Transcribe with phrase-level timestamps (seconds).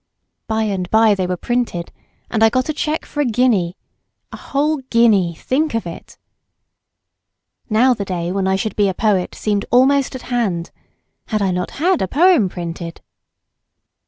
[0.47, 1.91] By and by they were printed;
[2.31, 6.17] and I got a cheque for a guinea—a whole guinea, think of it!
[7.69, 10.71] Now the day when I should be a poet seemed almost at hand.
[11.27, 13.01] Had I not had a poem printed